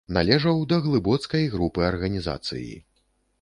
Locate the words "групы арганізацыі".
1.57-2.73